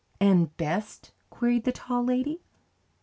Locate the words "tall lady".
1.71-2.41